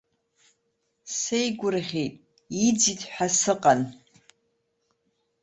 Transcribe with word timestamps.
Сеигәырӷьеит, 1.17 2.13
иӡит 2.67 3.01
ҳәа 3.11 3.27
сыҟан. 3.39 3.81